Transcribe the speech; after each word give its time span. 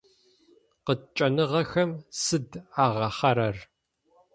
Къыткӏэныгъэхэм 0.85 1.89
сыд 2.21 2.49
агъахъэрэр? 2.83 3.57